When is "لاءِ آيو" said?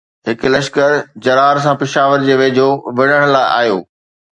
3.37-3.77